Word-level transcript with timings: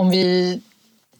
om 0.00 0.10
vi 0.10 0.60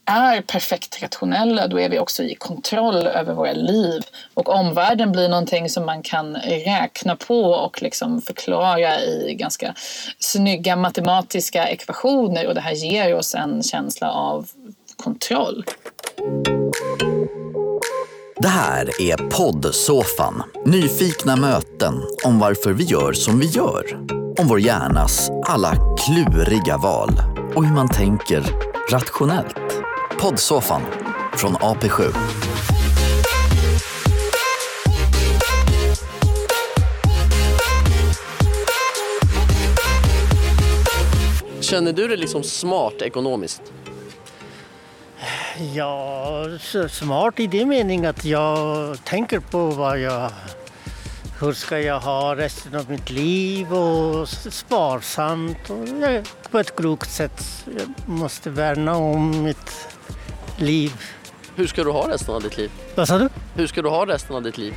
är 0.05 0.41
perfekt 0.41 1.03
rationella 1.03 1.67
då 1.67 1.81
är 1.81 1.89
vi 1.89 1.99
också 1.99 2.23
i 2.23 2.35
kontroll 2.35 3.07
över 3.07 3.35
våra 3.35 3.53
liv. 3.53 4.03
Och 4.35 4.49
omvärlden 4.49 5.13
blir 5.13 5.29
någonting 5.29 5.69
som 5.69 5.87
man 5.87 6.03
kan 6.03 6.37
räkna 6.37 7.17
på 7.17 7.43
och 7.43 7.83
liksom 7.83 8.23
förklara 8.23 9.01
i 9.01 9.35
ganska 9.39 9.75
snygga 10.19 10.77
matematiska 10.77 11.69
ekvationer 11.69 12.47
och 12.47 12.55
det 12.55 12.61
här 12.61 12.73
ger 12.73 13.15
oss 13.15 13.35
en 13.35 13.63
känsla 13.63 14.11
av 14.11 14.49
kontroll. 14.97 15.65
Det 18.37 18.49
här 18.49 18.83
är 19.01 19.17
poddsoffan. 19.31 20.43
Nyfikna 20.67 21.37
möten 21.37 21.95
om 22.25 22.39
varför 22.39 22.73
vi 22.73 22.85
gör 22.85 23.13
som 23.13 23.39
vi 23.39 23.47
gör. 23.47 23.85
Om 24.41 24.49
vår 24.49 24.61
hjärnas 24.61 25.31
alla 25.47 25.77
kluriga 25.99 26.77
val 26.77 27.11
och 27.55 27.65
hur 27.65 27.75
man 27.75 27.89
tänker 27.89 28.70
rationellt. 28.93 29.57
Poddsoffan 30.21 30.83
från 31.33 31.53
AP7. 31.53 32.15
Känner 41.61 41.93
du 41.93 42.09
dig 42.09 42.17
liksom 42.17 42.43
smart 42.43 43.03
ekonomiskt? 43.03 43.63
Ja, 45.75 46.45
så 46.61 46.89
smart 46.89 47.41
i 47.41 47.47
det 47.47 47.65
mening 47.65 48.07
att 48.07 48.25
jag 48.25 49.05
tänker 49.05 49.41
på 49.41 49.67
vad 49.67 49.99
jag, 49.99 50.31
hur 51.41 51.53
ska 51.53 51.81
jag 51.81 52.01
ha 52.01 52.37
resten 52.37 52.75
av 52.75 52.91
mitt 52.91 53.11
liv 53.11 53.73
och 53.75 54.29
sparsamt 54.29 55.71
och 55.71 55.89
jag, 56.01 56.25
på 56.51 56.59
ett 56.59 56.77
klokt 56.77 57.11
sätt. 57.11 57.65
Jag 57.79 58.09
måste 58.09 58.51
värna 58.51 58.97
om 58.97 59.43
mitt 59.43 59.89
liv. 60.57 60.93
Hur 61.57 61.67
ska 61.67 61.85
du 61.85 61.91
ha 61.91 62.09
resten 62.09 62.35
av 62.35 62.43
ditt 62.43 62.57
liv? 62.57 62.71
Vad 62.95 63.09
sa 63.09 63.19
du? 63.19 63.29
Hur 63.55 63.67
ska 63.67 63.83
du 63.83 63.89
ha 63.89 64.07
resten 64.07 64.37
av 64.37 64.43
ditt 64.43 64.59
liv? 64.59 64.75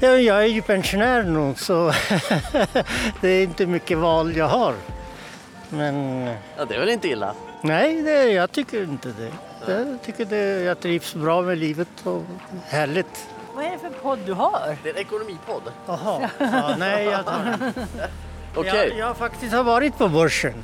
Ja, 0.00 0.08
jag 0.08 0.42
är 0.42 0.46
ju 0.48 0.62
pensionär 0.62 1.22
nu 1.22 1.54
så 1.56 1.86
det 3.20 3.28
är 3.28 3.42
inte 3.42 3.66
mycket 3.66 3.98
val 3.98 4.36
jag 4.36 4.48
har. 4.48 4.74
Men 5.68 6.24
Ja, 6.56 6.64
det 6.68 6.74
är 6.74 6.80
väl 6.80 6.88
inte 6.88 7.08
illa? 7.08 7.34
nej, 7.62 8.02
det, 8.02 8.24
jag 8.32 8.52
tycker 8.52 8.82
inte 8.82 9.08
det. 9.08 9.32
Jag 9.72 10.02
tycker 10.02 10.24
det, 10.24 10.62
jag 10.62 10.80
trivs 10.80 11.14
bra 11.14 11.42
med 11.42 11.58
livet 11.58 11.88
och 12.04 12.22
härligt. 12.64 13.26
Vad 13.54 13.64
är 13.64 13.70
det 13.70 13.78
för 13.78 13.89
podd 14.02 14.18
du 14.26 14.32
har? 14.32 14.76
Det 14.82 14.88
är 14.90 14.94
en 14.94 15.00
ekonomipodd. 15.00 15.62
Jaha, 15.86 16.30
ja, 16.38 16.74
nej 16.78 17.04
jag 17.04 17.24
tar 17.24 17.44
den. 17.44 17.72
Okej, 18.54 18.88
Jag, 18.88 18.98
jag 19.08 19.16
faktiskt 19.16 19.52
har 19.54 19.64
varit 19.64 19.98
på 19.98 20.08
börsen. 20.08 20.54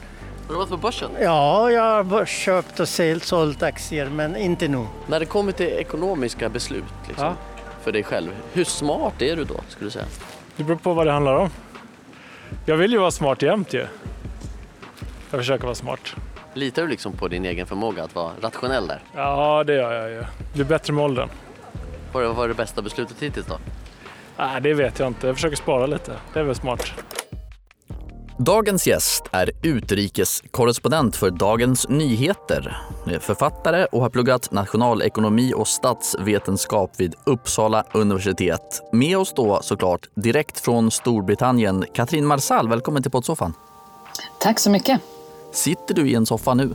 har 0.47 0.53
du 0.53 0.59
varit 0.59 0.69
på 0.69 0.77
börsen? 0.77 1.11
Ja, 1.20 1.70
jag 1.70 2.05
har 2.05 2.25
köpt 2.25 2.81
och 2.81 2.89
sålt, 2.89 3.25
sålt 3.25 3.62
aktier 3.62 4.07
men 4.07 4.37
inte 4.37 4.69
nu. 4.69 4.87
När 5.07 5.20
det 5.20 5.27
kommer 5.27 5.53
till 5.53 5.67
ekonomiska 5.67 6.48
beslut 6.48 6.84
liksom, 7.09 7.27
Ja. 7.27 7.34
för 7.83 7.92
dig 7.92 8.03
själv, 8.03 8.31
hur 8.53 8.64
smart 8.64 9.23
är 9.23 9.37
du 9.37 9.45
då 9.45 9.61
skulle 9.69 9.87
du 9.87 9.91
säga? 9.91 10.05
Det 10.57 10.64
beror 10.64 10.77
på 10.77 10.95
vad 10.95 11.07
det 11.07 11.12
handlar 11.12 11.34
om. 11.37 11.51
Jag 12.67 12.77
vill 12.77 12.92
ju 12.92 12.98
vara 12.98 13.11
smart 13.11 13.42
jämt 13.42 13.73
ju. 13.75 13.87
Jag 15.31 15.41
försöker 15.41 15.64
vara 15.64 15.75
smart. 15.75 16.14
Litar 16.55 16.83
du 16.83 16.89
liksom 16.89 17.12
på 17.12 17.29
din 17.29 17.45
egen 17.45 17.67
förmåga 17.67 18.05
att 18.05 18.14
vara 18.14 18.33
rationell 18.42 18.87
där? 18.87 19.01
Ja, 19.14 19.64
det 19.64 19.75
gör 19.75 19.92
jag 19.92 20.11
ju. 20.11 20.20
Det 20.20 20.27
blir 20.55 20.64
bättre 20.64 20.92
med 20.92 21.05
åldern. 21.05 21.29
Vad 22.25 22.36
var 22.36 22.48
det 22.48 22.55
bästa 22.55 22.83
beslutet 22.83 23.17
hittills 23.20 23.47
då? 23.47 23.59
Nej, 24.39 24.61
det 24.61 24.75
vet 24.75 24.98
jag 24.98 25.09
inte. 25.09 25.27
Jag 25.27 25.36
försöker 25.36 25.56
spara 25.56 25.86
lite. 25.86 26.12
Det 26.33 26.41
är 26.41 26.45
väl 26.45 26.55
smart. 26.55 26.92
Dagens 28.39 28.86
gäst 28.86 29.23
är 29.33 29.50
utrikeskorrespondent 29.62 31.17
för 31.17 31.31
Dagens 31.31 31.89
Nyheter. 31.89 32.77
Är 33.06 33.19
Författare 33.19 33.86
och 33.92 34.00
har 34.00 34.11
pluggat 34.11 34.53
nationalekonomi 34.53 35.53
och 35.55 35.69
statsvetenskap 35.69 36.91
vid 36.97 37.14
Uppsala 37.25 37.84
universitet. 37.95 38.83
Med 38.92 39.19
oss 39.19 39.33
då 39.36 39.62
såklart 39.62 40.08
direkt 40.14 40.61
från 40.61 40.91
Storbritannien, 40.91 41.85
Katrin 41.95 42.27
Marsall. 42.27 42.68
Välkommen 42.68 43.02
till 43.02 43.12
poddsoffan. 43.12 43.55
Tack 44.41 44.58
så 44.58 44.70
mycket. 44.70 45.01
Sitter 45.52 45.95
du 45.95 46.11
i 46.11 46.14
en 46.14 46.27
soffa 46.27 46.55
nu? 46.55 46.74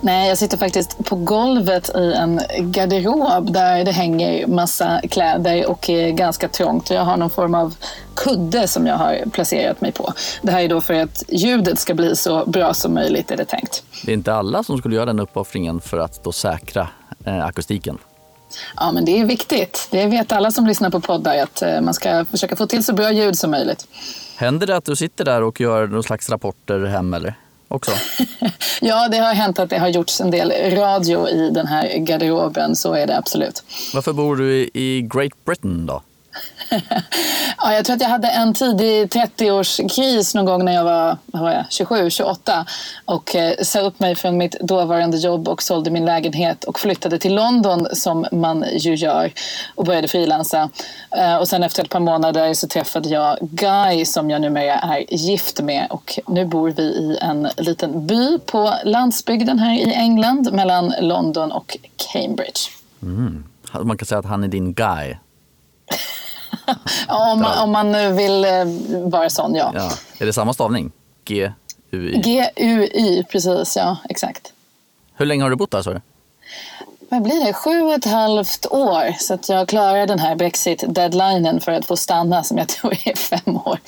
Nej, 0.00 0.28
jag 0.28 0.38
sitter 0.38 0.58
faktiskt 0.58 1.04
på 1.04 1.16
golvet 1.16 1.90
i 1.96 2.12
en 2.12 2.40
garderob 2.58 3.52
där 3.52 3.84
det 3.84 3.92
hänger 3.92 4.46
massa 4.46 5.00
kläder 5.10 5.66
och 5.66 5.90
är 5.90 6.10
ganska 6.10 6.48
trångt. 6.48 6.90
Jag 6.90 7.04
har 7.04 7.16
någon 7.16 7.30
form 7.30 7.54
av 7.54 7.74
kudde 8.14 8.68
som 8.68 8.86
jag 8.86 8.96
har 8.96 9.30
placerat 9.32 9.80
mig 9.80 9.92
på. 9.92 10.12
Det 10.42 10.52
här 10.52 10.62
är 10.62 10.68
då 10.68 10.80
för 10.80 10.94
att 10.94 11.24
ljudet 11.28 11.78
ska 11.78 11.94
bli 11.94 12.16
så 12.16 12.44
bra 12.46 12.74
som 12.74 12.94
möjligt 12.94 13.30
är 13.30 13.36
det 13.36 13.44
tänkt. 13.44 13.82
Det 14.04 14.12
är 14.12 14.14
inte 14.14 14.34
alla 14.34 14.62
som 14.62 14.78
skulle 14.78 14.96
göra 14.96 15.06
den 15.06 15.20
uppoffringen 15.20 15.80
för 15.80 15.98
att 15.98 16.24
då 16.24 16.32
säkra 16.32 16.88
eh, 17.24 17.44
akustiken. 17.44 17.98
Ja, 18.76 18.92
men 18.92 19.04
det 19.04 19.20
är 19.20 19.24
viktigt. 19.24 19.88
Det 19.90 20.06
vet 20.06 20.32
alla 20.32 20.50
som 20.50 20.66
lyssnar 20.66 20.90
på 20.90 21.00
poddar 21.00 21.38
att 21.38 21.62
eh, 21.62 21.80
man 21.80 21.94
ska 21.94 22.24
försöka 22.24 22.56
få 22.56 22.66
till 22.66 22.84
så 22.84 22.92
bra 22.92 23.12
ljud 23.12 23.38
som 23.38 23.50
möjligt. 23.50 23.86
Händer 24.36 24.66
det 24.66 24.76
att 24.76 24.84
du 24.84 24.96
sitter 24.96 25.24
där 25.24 25.42
och 25.42 25.60
gör 25.60 25.86
någon 25.86 26.02
slags 26.02 26.30
rapporter 26.30 26.84
hem 26.84 27.14
eller? 27.14 27.34
Också? 27.68 27.90
Ja, 28.80 29.08
det 29.08 29.16
har 29.18 29.34
hänt 29.34 29.58
att 29.58 29.70
det 29.70 29.78
har 29.78 29.88
gjorts 29.88 30.20
en 30.20 30.30
del 30.30 30.50
radio 30.76 31.28
i 31.28 31.50
den 31.50 31.66
här 31.66 31.98
garderoben, 31.98 32.76
så 32.76 32.92
är 32.94 33.06
det 33.06 33.18
absolut. 33.18 33.62
Varför 33.94 34.12
bor 34.12 34.36
du 34.36 34.54
i- 34.54 34.70
i 34.74 35.02
Great 35.14 35.44
Britain 35.44 35.86
då? 35.86 36.02
Ja, 37.58 37.72
jag 37.74 37.84
tror 37.84 37.96
att 37.96 38.02
jag 38.02 38.08
hade 38.08 38.28
en 38.28 38.54
tidig 38.54 39.06
30-årskris 39.06 40.36
någon 40.36 40.44
gång 40.44 40.64
när 40.64 40.72
jag 40.72 40.84
var, 40.84 41.16
var 41.26 41.50
jag 41.50 41.64
27, 41.70 42.10
28 42.10 42.66
och 43.04 43.36
eh, 43.36 43.54
sa 43.62 43.80
upp 43.80 44.00
mig 44.00 44.14
från 44.14 44.36
mitt 44.36 44.60
dåvarande 44.60 45.16
jobb 45.16 45.48
och 45.48 45.62
sålde 45.62 45.90
min 45.90 46.04
lägenhet 46.04 46.64
och 46.64 46.80
flyttade 46.80 47.18
till 47.18 47.34
London 47.34 47.86
som 47.92 48.26
man 48.32 48.64
ju 48.72 48.94
gör 48.94 49.32
och 49.74 49.84
började 49.84 50.08
frilansa. 50.08 50.70
Eh, 51.16 51.36
och 51.36 51.48
sen 51.48 51.62
efter 51.62 51.84
ett 51.84 51.90
par 51.90 52.00
månader 52.00 52.54
så 52.54 52.68
träffade 52.68 53.08
jag 53.08 53.38
Guy 53.40 54.04
som 54.04 54.30
jag 54.30 54.40
numera 54.40 54.74
är 54.74 55.14
gift 55.14 55.60
med 55.60 55.86
och 55.90 56.18
nu 56.26 56.44
bor 56.44 56.70
vi 56.70 56.82
i 56.82 57.18
en 57.20 57.48
liten 57.56 58.06
by 58.06 58.38
på 58.38 58.74
landsbygden 58.84 59.58
här 59.58 59.74
i 59.74 59.94
England 59.94 60.52
mellan 60.52 60.94
London 61.00 61.52
och 61.52 61.76
Cambridge. 62.12 62.60
Man 63.82 63.98
kan 63.98 64.06
säga 64.06 64.18
att 64.18 64.26
han 64.26 64.44
är 64.44 64.48
din 64.48 64.74
guy. 64.74 65.16
Om, 67.08 67.40
man, 67.40 67.58
om 67.58 67.70
man 67.72 68.16
vill 68.16 68.44
eh, 68.44 68.64
vara 69.10 69.30
sån, 69.30 69.54
ja. 69.54 69.72
Ja. 69.74 69.90
Är 70.18 70.26
det 70.26 70.32
samma 70.32 70.52
stavning? 70.52 70.92
G-U-Y. 71.24 72.20
G-U-Y, 72.24 73.24
precis. 73.24 73.76
Ja, 73.76 73.96
exakt. 74.08 74.52
Hur 75.14 75.26
länge 75.26 75.42
har 75.42 75.50
du 75.50 75.56
bott 75.56 75.70
där 75.70 75.82
sa 75.82 75.92
du? 75.92 76.00
Vad 77.08 77.22
blir 77.22 77.44
det? 77.44 77.52
Sju 77.52 77.82
och 77.82 77.92
ett 77.92 78.04
halvt 78.04 78.66
år. 78.70 79.14
Så 79.18 79.34
att 79.34 79.48
jag 79.48 79.68
klarar 79.68 80.06
den 80.06 80.18
här 80.18 80.36
brexit-deadlinen 80.36 81.60
för 81.60 81.72
att 81.72 81.86
få 81.86 81.96
stanna 81.96 82.44
som 82.44 82.58
jag 82.58 82.68
tror 82.74 82.92
är 83.04 83.16
fem 83.16 83.56
år. 83.56 83.78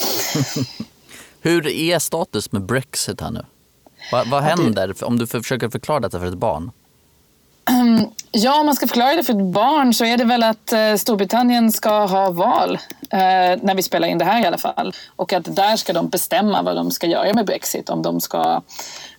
Hur 1.40 1.66
är 1.68 1.98
status 1.98 2.52
med 2.52 2.62
Brexit 2.62 3.20
här 3.20 3.30
nu? 3.30 3.44
Vad, 4.12 4.28
vad 4.28 4.42
händer 4.42 5.04
om 5.04 5.18
du 5.18 5.26
försöker 5.26 5.68
förklara 5.68 6.00
detta 6.00 6.18
för 6.18 6.26
ett 6.26 6.34
barn? 6.34 6.70
Ja, 8.38 8.60
om 8.60 8.66
man 8.66 8.74
ska 8.74 8.86
förklara 8.86 9.14
det 9.14 9.22
för 9.22 9.32
ett 9.32 9.52
barn 9.52 9.94
så 9.94 10.04
är 10.04 10.16
det 10.16 10.24
väl 10.24 10.42
att 10.42 10.72
eh, 10.72 10.94
Storbritannien 10.94 11.72
ska 11.72 12.06
ha 12.06 12.30
val. 12.30 12.78
Eh, 13.10 13.18
när 13.62 13.74
vi 13.74 13.82
spelar 13.82 14.08
in 14.08 14.18
det 14.18 14.24
här 14.24 14.42
i 14.42 14.46
alla 14.46 14.58
fall. 14.58 14.94
Och 15.16 15.32
att 15.32 15.56
där 15.56 15.76
ska 15.76 15.92
de 15.92 16.08
bestämma 16.08 16.62
vad 16.62 16.76
de 16.76 16.90
ska 16.90 17.06
göra 17.06 17.34
med 17.34 17.46
Brexit. 17.46 17.90
Om 17.90 18.02
de 18.02 18.20
ska 18.20 18.62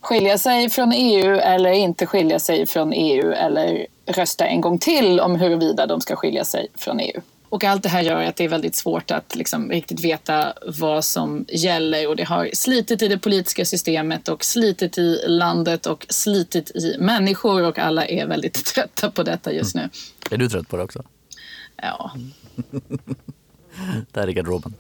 skilja 0.02 0.38
sig 0.38 0.70
från 0.70 0.92
EU 0.92 1.36
eller 1.36 1.72
inte 1.72 2.06
skilja 2.06 2.40
sig 2.40 2.66
från 2.66 2.94
EU. 2.94 3.32
Eller 3.32 3.88
rösta 4.06 4.46
en 4.48 4.62
gång 4.62 4.80
till 4.80 5.20
om 5.20 5.36
huruvida 5.36 5.86
de 5.86 6.02
ska 6.02 6.16
skilja 6.16 6.44
sig 6.44 6.68
från 6.76 7.00
EU. 7.00 7.22
Och 7.50 7.64
allt 7.64 7.84
det 7.84 7.90
här 7.90 8.02
gör 8.02 8.24
att 8.24 8.36
det 8.36 8.44
är 8.44 8.50
väldigt 8.50 8.76
svårt 8.76 9.12
att 9.12 9.36
liksom 9.36 9.70
riktigt 9.70 10.00
veta 10.00 10.54
vad 10.80 11.06
som 11.06 11.46
gäller. 11.50 12.08
Och 12.08 12.16
det 12.16 12.24
har 12.24 12.50
slitit 12.54 13.02
i 13.02 13.08
det 13.08 13.18
politiska 13.18 13.66
systemet 13.66 14.28
och 14.28 14.44
slitit 14.44 14.98
i 14.98 15.22
landet 15.28 15.86
och 15.86 16.06
slitit 16.10 16.72
i 16.76 16.96
människor. 17.00 17.64
Och 17.64 17.80
alla 17.80 18.06
är 18.06 18.28
väldigt 18.28 18.66
trötta 18.76 19.12
på 19.12 19.24
detta 19.24 19.54
just 19.54 19.76
nu. 19.76 19.90
Är 20.32 20.38
du 20.38 20.50
trött 20.50 20.70
på 20.70 20.78
det 20.78 20.84
också? 20.84 21.04
Ja, 21.76 22.12
Där 24.12 24.30
i 24.30 24.34
garderoben. 24.34 24.74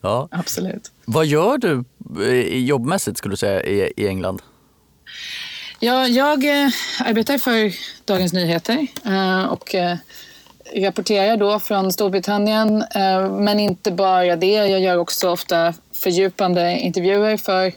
Ja. 0.00 0.28
absolut. 0.30 0.92
Vad 1.04 1.26
gör 1.26 1.58
du 1.58 1.84
eh, 2.24 2.58
jobbmässigt 2.58 3.18
skulle 3.18 3.32
du 3.32 3.36
säga 3.36 3.62
i, 3.96 4.08
England? 4.08 4.42
Ja, 5.80 6.06
jag 6.08 6.62
eh, 6.64 6.70
arbetar 7.00 7.38
för 7.38 7.72
Dagens 8.04 8.32
Nyheter 8.32 8.86
eh, 9.04 9.44
och 9.44 9.74
rapporterar 10.76 11.36
då 11.36 11.58
från 11.58 11.92
Storbritannien. 11.92 12.84
Eh, 12.94 13.30
men 13.30 13.60
inte 13.60 13.90
bara 13.90 14.36
det, 14.36 14.52
jag 14.52 14.80
gör 14.80 14.96
också 14.96 15.30
ofta 15.30 15.74
fördjupande 15.92 16.78
intervjuer 16.78 17.36
för 17.36 17.72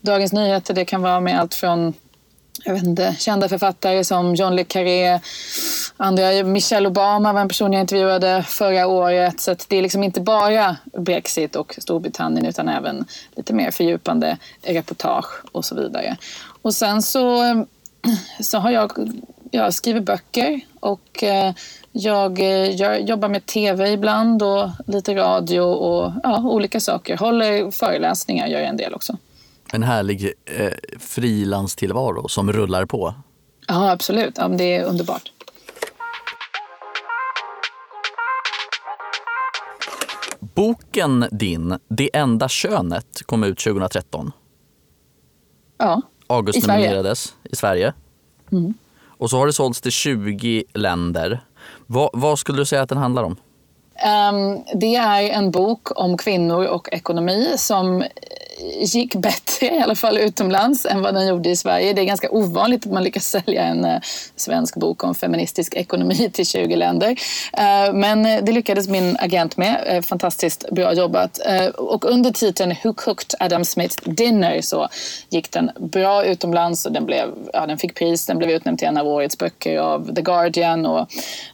Dagens 0.00 0.32
Nyheter. 0.32 0.74
Det 0.74 0.84
kan 0.84 1.02
vara 1.02 1.20
med 1.20 1.40
allt 1.40 1.54
från 1.54 1.94
jag 2.64 2.74
vet 2.74 2.82
inte, 2.82 3.16
kända 3.18 3.48
författare 3.48 4.04
som 4.04 4.34
John 4.34 4.56
le 4.56 4.64
Carré, 4.64 5.20
andra, 5.96 6.42
Michelle 6.42 6.88
Obama 6.88 7.32
var 7.32 7.40
en 7.40 7.48
person 7.48 7.72
jag 7.72 7.80
intervjuade 7.80 8.44
förra 8.48 8.86
året. 8.86 9.40
Så 9.40 9.50
att 9.50 9.66
det 9.68 9.76
är 9.76 9.82
liksom 9.82 10.04
inte 10.04 10.20
bara 10.20 10.76
Brexit 10.84 11.56
och 11.56 11.74
Storbritannien 11.78 12.46
utan 12.46 12.68
även 12.68 13.04
lite 13.36 13.52
mer 13.52 13.70
fördjupande 13.70 14.38
reportage 14.62 15.42
och 15.52 15.64
så 15.64 15.74
vidare. 15.74 16.16
Och 16.62 16.74
sen 16.74 17.02
så 17.02 17.42
så 18.40 18.58
har 18.58 18.70
jag, 18.70 18.92
jag 19.50 19.74
skriver 19.74 20.00
böcker 20.00 20.60
och 20.80 21.22
eh, 21.22 21.54
eh, 22.40 22.70
jag 22.70 23.02
jobbar 23.08 23.28
med 23.28 23.46
tv 23.46 23.92
ibland 23.92 24.42
och 24.42 24.68
lite 24.86 25.14
radio 25.14 25.60
och 25.60 26.12
ja, 26.22 26.42
olika 26.42 26.80
saker. 26.80 27.16
Håller 27.16 27.70
föreläsningar 27.70 28.46
gör 28.46 28.58
jag 28.58 28.68
en 28.68 28.76
del 28.76 28.94
också. 28.94 29.16
En 29.72 29.82
härlig 29.82 30.32
eh, 30.44 30.72
frilanstillvaro 30.98 32.28
som 32.28 32.52
rullar 32.52 32.84
på. 32.84 33.14
Ja, 33.68 33.90
absolut. 33.90 34.34
Ja, 34.36 34.48
det 34.48 34.76
är 34.76 34.84
underbart. 34.84 35.32
Boken 40.40 41.24
din, 41.30 41.78
Det 41.88 42.16
enda 42.16 42.48
könet, 42.48 43.22
kom 43.26 43.44
ut 43.44 43.58
2013. 43.58 44.32
Ja, 45.78 46.02
August 46.26 46.58
i 46.58 46.60
Sverige. 46.60 47.14
i 47.42 47.56
Sverige. 47.56 47.92
Mm. 48.52 48.74
Och 49.20 49.30
så 49.30 49.38
har 49.38 49.46
det 49.46 49.52
sålts 49.52 49.80
till 49.80 49.92
20 49.92 50.64
länder. 50.74 51.40
Vad, 51.86 52.10
vad 52.12 52.38
skulle 52.38 52.58
du 52.58 52.64
säga 52.64 52.82
att 52.82 52.88
den 52.88 52.98
handlar 52.98 53.22
om? 53.22 53.36
Um, 54.32 54.64
det 54.74 54.96
är 54.96 55.22
en 55.22 55.50
bok 55.50 56.00
om 56.00 56.18
kvinnor 56.18 56.66
och 56.66 56.88
ekonomi 56.92 57.54
som 57.56 58.04
gick 58.80 59.14
bättre, 59.14 59.66
i 59.66 59.80
alla 59.80 59.94
fall 59.94 60.18
utomlands, 60.18 60.86
än 60.86 61.02
vad 61.02 61.14
den 61.14 61.26
gjorde 61.26 61.50
i 61.50 61.56
Sverige. 61.56 61.92
Det 61.92 62.00
är 62.00 62.04
ganska 62.04 62.30
ovanligt 62.30 62.86
att 62.86 62.92
man 62.92 63.04
lyckas 63.04 63.24
sälja 63.24 63.62
en 63.62 63.84
eh, 63.84 64.00
svensk 64.36 64.76
bok 64.76 65.04
om 65.04 65.14
feministisk 65.14 65.74
ekonomi 65.74 66.30
till 66.32 66.46
20 66.46 66.76
länder. 66.76 67.10
Eh, 67.52 67.92
men 67.92 68.22
det 68.22 68.52
lyckades 68.52 68.88
min 68.88 69.16
agent 69.20 69.56
med. 69.56 69.84
Eh, 69.86 70.02
fantastiskt 70.02 70.70
bra 70.70 70.92
jobbat. 70.92 71.40
Eh, 71.46 71.66
och 71.66 72.04
under 72.04 72.30
titeln 72.30 72.74
Who 72.84 72.92
cooked 72.92 73.34
Adam 73.40 73.62
Smith's 73.62 74.14
dinner 74.14 74.60
så 74.60 74.88
gick 75.28 75.50
den 75.50 75.70
bra 75.78 76.24
utomlands 76.24 76.86
och 76.86 76.92
den, 76.92 77.06
blev, 77.06 77.28
ja, 77.52 77.66
den 77.66 77.78
fick 77.78 77.94
pris. 77.94 78.26
Den 78.26 78.38
blev 78.38 78.50
utnämnd 78.50 78.78
till 78.78 78.88
en 78.88 78.96
av 78.96 79.08
årets 79.08 79.38
böcker 79.38 79.78
av 79.78 80.14
The 80.14 80.22
Guardian 80.22 80.86
och 80.86 81.08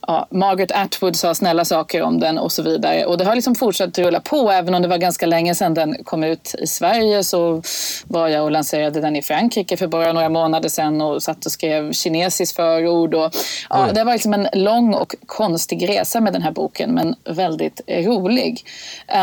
ja, 0.06 0.26
Margaret 0.30 0.72
Atwood 0.72 1.16
sa 1.16 1.34
snälla 1.34 1.64
saker 1.64 2.02
om 2.02 2.20
den 2.20 2.38
och 2.38 2.52
så 2.52 2.62
vidare. 2.62 3.04
Och 3.04 3.18
det 3.18 3.24
har 3.24 3.34
liksom 3.34 3.54
fortsatt 3.54 3.98
rulla 3.98 4.20
på 4.20 4.50
även 4.50 4.74
om 4.74 4.82
det 4.82 4.88
var 4.88 4.98
ganska 4.98 5.26
länge 5.26 5.54
sedan 5.54 5.74
den 5.74 6.04
kom 6.04 6.24
ut 6.24 6.54
i 6.58 6.66
Sverige 6.66 6.95
så 7.22 7.62
var 8.04 8.28
jag 8.28 8.44
och 8.44 8.50
lanserade 8.50 9.00
den 9.00 9.16
i 9.16 9.22
Frankrike 9.22 9.76
för 9.76 9.86
bara 9.86 10.12
några 10.12 10.28
månader 10.28 10.68
sedan 10.68 11.00
och 11.00 11.22
satt 11.22 11.46
och 11.46 11.52
skrev 11.52 11.92
kinesiskt 11.92 12.56
förord. 12.56 13.14
Och, 13.14 13.34
ja, 13.70 13.88
det 13.94 14.04
var 14.04 14.12
liksom 14.12 14.34
en 14.34 14.48
lång 14.52 14.94
och 14.94 15.14
konstig 15.26 15.88
resa 15.88 16.20
med 16.20 16.32
den 16.32 16.42
här 16.42 16.52
boken 16.52 16.90
men 16.90 17.14
väldigt 17.24 17.80
rolig. 17.88 18.64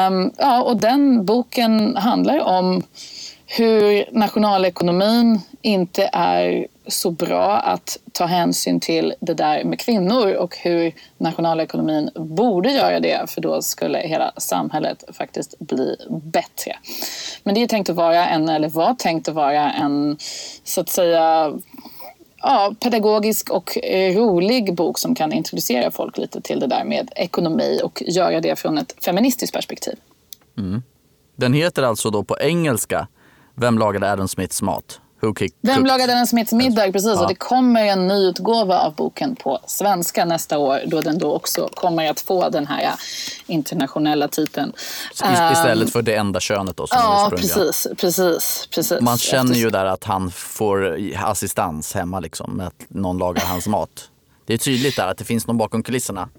Um, 0.08 0.32
ja, 0.38 0.64
och 0.64 0.78
den 0.78 1.26
boken 1.26 1.96
handlar 1.96 2.40
om 2.40 2.84
hur 3.56 4.06
nationalekonomin 4.12 5.42
inte 5.62 6.10
är 6.14 6.68
så 6.88 7.12
bra 7.12 7.58
att 7.58 7.98
ta 8.12 8.26
hänsyn 8.26 8.80
till 8.80 9.14
det 9.20 9.34
där 9.34 9.64
med 9.64 9.80
kvinnor 9.80 10.34
och 10.34 10.58
hur 10.58 10.94
nationalekonomin 11.18 12.10
borde 12.16 12.72
göra 12.72 13.00
det 13.00 13.30
för 13.30 13.42
då 13.42 13.62
skulle 13.62 13.98
hela 13.98 14.32
samhället 14.38 15.04
faktiskt 15.14 15.60
bli 15.60 15.96
bättre. 16.10 16.76
Men 17.44 17.56
det 17.56 17.62
är 17.62 17.68
tänkt 17.68 17.90
att 17.90 17.96
vara 17.96 18.28
en, 18.28 18.50
eller 18.50 18.70
var 18.70 18.94
tänkt 18.94 19.28
att 19.28 19.36
vara 19.36 19.72
en, 19.72 20.18
så 20.64 20.82
att 20.82 20.90
säga, 20.90 21.54
ja, 22.42 22.74
pedagogisk 22.80 23.50
och 23.50 23.78
eh, 23.78 24.16
rolig 24.16 24.76
bok 24.76 24.98
som 24.98 25.16
kan 25.16 25.34
introducera 25.34 25.92
folk 25.92 26.18
lite 26.18 26.42
till 26.42 26.60
det 26.60 26.68
där 26.68 26.84
med 26.84 27.12
ekonomi 27.16 27.80
och 27.84 28.04
göra 28.06 28.42
det 28.42 28.60
från 28.60 28.78
ett 28.78 28.96
feministiskt 29.06 29.54
perspektiv. 29.54 29.96
Mm. 30.58 30.84
Den 31.36 31.54
heter 31.54 31.84
alltså 31.84 32.10
då 32.10 32.24
på 32.24 32.38
engelska 32.40 33.08
vem 33.56 33.78
lagade 33.78 34.12
Adam 34.12 34.28
Smiths 34.28 34.62
mat? 34.62 35.00
Who 35.22 35.34
kicked, 35.36 35.58
Vem 35.62 35.76
cooked- 35.84 35.88
lagade 35.88 36.14
Adam 36.14 36.26
Smiths 36.28 36.52
middag? 36.54 36.92
Precis, 36.92 37.12
Ja. 37.16 37.22
och 37.22 37.28
det 37.28 37.36
kommer 37.36 37.86
en 37.86 38.08
ny 38.08 38.14
utgåva 38.14 38.80
av 38.80 38.96
boken 38.96 39.36
på 39.36 39.60
svenska 39.68 40.26
nästa 40.26 40.58
år 40.58 40.80
då 40.88 41.02
den 41.02 41.18
då 41.18 41.34
också 41.34 41.70
kommer 41.76 42.10
att 42.10 42.20
få 42.22 42.50
den 42.50 42.68
här 42.68 42.92
internationella 43.48 44.28
titeln. 44.28 44.74
I- 45.24 45.52
Istället 45.54 45.92
för 45.92 46.02
det 46.02 46.16
enda 46.16 46.40
könet 46.40 46.78
då 46.78 46.88
som 46.88 46.98
Ja, 47.02 47.32
precis, 47.36 47.88
precis, 47.98 48.68
precis. 48.76 49.02
Man 49.02 49.18
känner 49.18 49.56
ju 49.56 49.70
där 49.70 49.86
att 49.86 50.04
han 50.04 50.32
får 50.32 50.98
assistans 51.24 51.94
hemma 51.94 52.20
liksom, 52.20 52.52
med 52.58 52.68
att 52.68 52.86
någon 52.88 53.18
lagar 53.18 53.46
hans 53.46 53.68
mat. 53.68 53.90
Det 54.46 54.54
är 54.54 54.58
tydligt 54.58 54.96
där 54.96 55.08
att 55.08 55.18
det 55.18 55.24
finns 55.26 55.48
någon 55.48 55.58
bakom 55.58 55.84
kulisserna. 55.84 56.30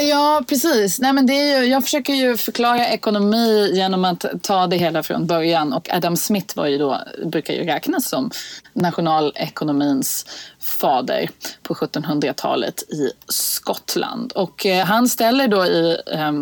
Ja, 0.00 0.42
precis. 0.48 1.00
Nej, 1.00 1.12
men 1.12 1.26
det 1.26 1.32
är 1.32 1.60
ju, 1.60 1.66
jag 1.66 1.84
försöker 1.84 2.12
ju 2.12 2.36
förklara 2.36 2.88
ekonomi 2.88 3.70
genom 3.74 4.04
att 4.04 4.24
ta 4.42 4.66
det 4.66 4.76
hela 4.76 5.02
från 5.02 5.26
början. 5.26 5.72
Och 5.72 5.88
Adam 5.92 6.16
Smith 6.16 6.56
var 6.56 6.66
ju 6.66 6.78
då, 6.78 7.00
brukar 7.24 7.54
ju 7.54 7.64
räknas 7.64 8.08
som 8.08 8.30
nationalekonomins 8.72 10.26
fader 10.60 11.30
på 11.62 11.74
1700-talet 11.74 12.82
i 12.82 13.10
Skottland. 13.28 14.32
Och 14.32 14.66
eh, 14.66 14.86
han 14.86 15.08
ställer 15.08 15.48
då 15.48 15.66
i 15.66 15.98
eh, 16.12 16.32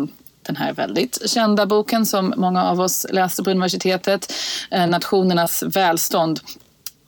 den 0.43 0.55
här 0.55 0.73
väldigt 0.73 1.29
kända 1.29 1.65
boken 1.65 2.05
som 2.05 2.33
många 2.37 2.63
av 2.63 2.81
oss 2.81 3.05
läste 3.09 3.43
på 3.43 3.51
universitetet, 3.51 4.33
eh, 4.71 4.87
Nationernas 4.87 5.63
välstånd, 5.63 6.39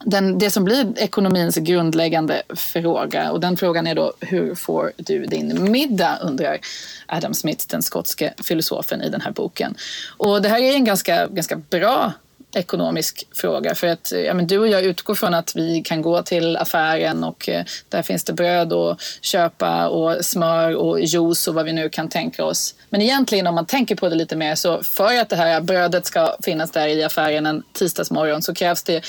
den, 0.04 0.38
det 0.38 0.50
som 0.50 0.64
blir 0.64 0.92
ekonomins 0.96 1.56
grundläggande 1.56 2.42
fråga. 2.54 3.32
Och 3.32 3.40
den 3.40 3.56
frågan 3.56 3.86
är 3.86 3.94
då, 3.94 4.12
hur 4.20 4.54
får 4.54 4.92
du 4.96 5.26
din 5.26 5.72
middag? 5.72 6.18
undrar 6.22 6.58
Adam 7.06 7.34
Smith, 7.34 7.64
den 7.68 7.82
skotske 7.82 8.34
filosofen 8.44 9.02
i 9.02 9.08
den 9.10 9.20
här 9.20 9.30
boken. 9.30 9.74
Och 10.16 10.42
det 10.42 10.48
här 10.48 10.58
är 10.58 10.74
en 10.74 10.84
ganska, 10.84 11.26
ganska 11.26 11.56
bra 11.56 12.12
ekonomisk 12.56 13.26
fråga. 13.32 13.74
För 13.74 13.86
att 13.86 14.12
ja, 14.26 14.34
men 14.34 14.46
du 14.46 14.58
och 14.58 14.68
jag 14.68 14.82
utgår 14.82 15.14
från 15.14 15.34
att 15.34 15.56
vi 15.56 15.82
kan 15.82 16.02
gå 16.02 16.22
till 16.22 16.56
affären 16.56 17.24
och 17.24 17.48
eh, 17.48 17.64
där 17.88 18.02
finns 18.02 18.24
det 18.24 18.32
bröd 18.32 18.72
att 18.72 19.00
köpa 19.20 19.88
och 19.88 20.24
smör 20.24 20.74
och 20.76 21.00
juice 21.00 21.48
och 21.48 21.54
vad 21.54 21.64
vi 21.64 21.72
nu 21.72 21.88
kan 21.88 22.08
tänka 22.08 22.44
oss. 22.44 22.74
Men 22.90 23.02
egentligen 23.02 23.46
om 23.46 23.54
man 23.54 23.66
tänker 23.66 23.96
på 23.96 24.08
det 24.08 24.14
lite 24.14 24.36
mer 24.36 24.54
så 24.54 24.82
för 24.82 25.20
att 25.20 25.28
det 25.28 25.36
här 25.36 25.60
brödet 25.60 26.06
ska 26.06 26.36
finnas 26.44 26.70
där 26.70 26.88
i 26.88 27.04
affären 27.04 27.46
en 27.46 27.62
tisdagsmorgon 27.72 28.42
så 28.42 28.54
krävs 28.54 28.82
det 28.82 29.04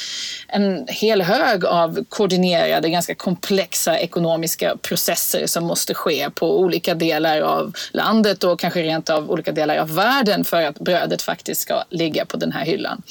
en 0.48 0.88
hel 0.88 1.22
hög 1.22 1.66
av 1.66 2.06
koordinerade, 2.10 2.90
ganska 2.90 3.16
komplexa 3.16 4.00
ekonomiska 4.00 4.78
processer 4.82 5.48
som 5.48 5.64
måste 5.64 5.94
ske 5.94 6.30
på 6.30 6.60
olika 6.60 6.94
delar 6.96 7.42
av 7.42 7.74
landet 7.92 8.44
och 8.44 8.60
kanske 8.60 8.82
rent 8.82 9.10
av 9.10 9.32
olika 9.32 9.52
delar 9.52 9.78
av 9.78 9.96
världen 9.96 10.44
för 10.44 10.62
att 10.62 10.80
brödet 10.80 11.22
faktiskt 11.22 11.62
ska 11.62 11.84
ligga 11.90 12.26
på 12.26 12.38
den 12.38 12.52
här 12.52 12.66
hyllan. 12.66 13.02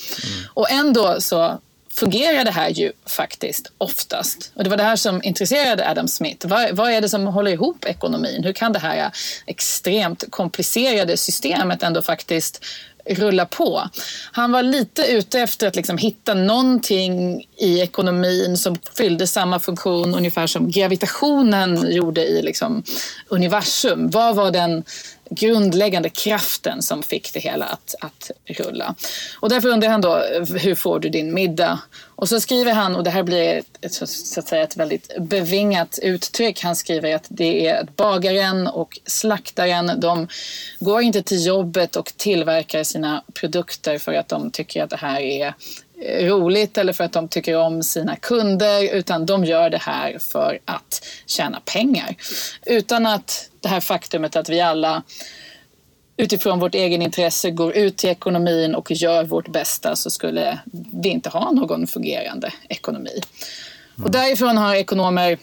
Och 0.54 0.70
ändå 0.70 1.20
så 1.20 1.58
fungerar 1.94 2.44
det 2.44 2.50
här 2.50 2.68
ju 2.68 2.92
faktiskt 3.06 3.72
oftast. 3.78 4.52
Och 4.54 4.64
det 4.64 4.70
var 4.70 4.76
det 4.76 4.82
här 4.82 4.96
som 4.96 5.22
intresserade 5.22 5.90
Adam 5.90 6.08
Smith. 6.08 6.46
Vad, 6.46 6.76
vad 6.76 6.90
är 6.90 7.00
det 7.00 7.08
som 7.08 7.26
håller 7.26 7.50
ihop 7.50 7.84
ekonomin? 7.84 8.44
Hur 8.44 8.52
kan 8.52 8.72
det 8.72 8.78
här 8.78 9.10
extremt 9.46 10.24
komplicerade 10.30 11.16
systemet 11.16 11.82
ändå 11.82 12.02
faktiskt 12.02 12.64
rulla 13.06 13.46
på. 13.46 13.88
Han 14.32 14.52
var 14.52 14.62
lite 14.62 15.02
ute 15.02 15.40
efter 15.40 15.68
att 15.68 15.76
liksom 15.76 15.98
hitta 15.98 16.34
någonting 16.34 17.46
i 17.56 17.80
ekonomin 17.80 18.56
som 18.56 18.76
fyllde 18.96 19.26
samma 19.26 19.60
funktion 19.60 20.14
ungefär 20.14 20.46
som 20.46 20.70
gravitationen 20.70 21.92
gjorde 21.92 22.24
i 22.24 22.42
liksom 22.42 22.82
universum. 23.28 24.10
Vad 24.10 24.36
var 24.36 24.50
den 24.50 24.84
grundläggande 25.34 26.08
kraften 26.08 26.82
som 26.82 27.02
fick 27.02 27.32
det 27.32 27.40
hela 27.40 27.64
att, 27.64 27.94
att 28.00 28.30
rulla. 28.44 28.94
Och 29.40 29.48
därför 29.48 29.68
undrar 29.68 29.88
han 29.88 30.00
då, 30.00 30.16
hur 30.58 30.74
får 30.74 31.00
du 31.00 31.08
din 31.08 31.34
middag? 31.34 31.80
Och 32.16 32.28
så 32.28 32.40
skriver 32.40 32.72
han, 32.72 32.96
och 32.96 33.04
det 33.04 33.10
här 33.10 33.22
blir 33.22 33.62
ett, 33.80 33.92
så 33.94 34.40
att 34.40 34.48
säga, 34.48 34.62
ett 34.62 34.76
väldigt 34.76 35.10
bevingat 35.20 35.98
uttryck, 36.02 36.62
han 36.62 36.76
skriver 36.76 37.14
att 37.14 37.26
det 37.28 37.66
är 37.66 37.82
att 37.82 37.96
bagaren 37.96 38.66
och 38.66 38.98
slaktaren, 39.06 40.00
de 40.00 40.28
går 40.80 41.02
inte 41.02 41.22
till 41.22 41.46
jobbet 41.46 41.96
och 41.96 42.12
tillverkar 42.16 42.84
sina 42.84 43.22
produkter 43.34 43.98
för 43.98 44.14
att 44.14 44.28
de 44.28 44.50
tycker 44.50 44.82
att 44.82 44.90
det 44.90 44.96
här 44.96 45.20
är 45.20 45.54
roligt 46.08 46.78
eller 46.78 46.92
för 46.92 47.04
att 47.04 47.12
de 47.12 47.28
tycker 47.28 47.56
om 47.56 47.82
sina 47.82 48.16
kunder 48.16 48.94
utan 48.94 49.26
de 49.26 49.44
gör 49.44 49.70
det 49.70 49.82
här 49.82 50.18
för 50.18 50.58
att 50.64 51.06
tjäna 51.26 51.60
pengar. 51.60 52.14
Utan 52.66 53.06
att 53.06 53.50
det 53.60 53.68
här 53.68 53.80
faktumet 53.80 54.36
att 54.36 54.48
vi 54.48 54.60
alla 54.60 55.02
utifrån 56.16 56.58
vårt 56.58 56.74
egen 56.74 57.02
intresse 57.02 57.50
går 57.50 57.76
ut 57.76 58.04
i 58.04 58.08
ekonomin 58.08 58.74
och 58.74 58.90
gör 58.90 59.24
vårt 59.24 59.48
bästa 59.48 59.96
så 59.96 60.10
skulle 60.10 60.58
vi 61.02 61.08
inte 61.08 61.28
ha 61.28 61.50
någon 61.50 61.86
fungerande 61.86 62.52
ekonomi. 62.68 63.20
Och 64.04 64.10
därifrån 64.10 64.56
har 64.56 64.74
ekonomer 64.74 65.38